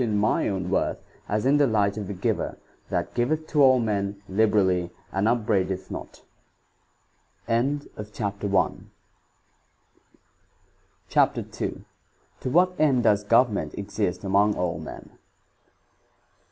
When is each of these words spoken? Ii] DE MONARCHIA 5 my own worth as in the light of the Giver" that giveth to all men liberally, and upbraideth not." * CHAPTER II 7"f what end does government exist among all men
Ii] 0.01 0.07
DE 0.07 0.13
MONARCHIA 0.13 0.49
5 0.49 0.49
my 0.49 0.49
own 0.49 0.69
worth 0.71 0.97
as 1.29 1.45
in 1.45 1.57
the 1.57 1.67
light 1.67 1.95
of 1.95 2.07
the 2.07 2.13
Giver" 2.15 2.57
that 2.89 3.13
giveth 3.13 3.45
to 3.45 3.61
all 3.61 3.77
men 3.77 4.19
liberally, 4.27 4.89
and 5.11 5.27
upbraideth 5.27 5.91
not." 5.91 6.23
* 8.09 8.11
CHAPTER 11.07 11.41
II 11.41 11.83
7"f 12.41 12.51
what 12.51 12.73
end 12.79 13.03
does 13.03 13.23
government 13.23 13.75
exist 13.77 14.23
among 14.23 14.55
all 14.55 14.79
men 14.79 15.11